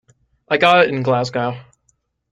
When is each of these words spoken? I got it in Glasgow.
I 0.49 0.57
got 0.57 0.83
it 0.85 0.89
in 0.89 1.03
Glasgow. 1.03 1.59